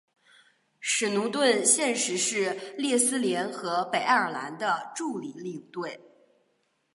[0.79, 5.99] 史奴顿现时是列斯联和北爱尔兰的助理领队。